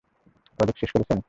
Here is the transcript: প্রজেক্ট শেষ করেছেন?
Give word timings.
প্রজেক্ট 0.59 0.79
শেষ 0.81 0.91
করেছেন? 0.93 1.17